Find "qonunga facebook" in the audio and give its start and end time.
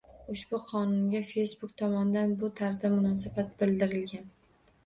0.69-1.75